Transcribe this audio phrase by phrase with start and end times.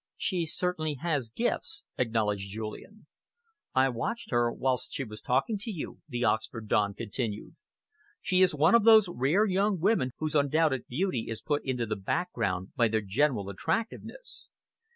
[0.17, 3.05] "She certainly has gifts," acknowledged Julian.
[3.75, 7.55] "I watched her whilst she was talking to you," the Oxford don continued.
[8.19, 11.95] "She is one of those rare young women whose undoubted beauty is put into the
[11.97, 14.49] background by their general attractiveness.